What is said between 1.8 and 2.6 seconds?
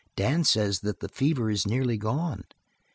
gone."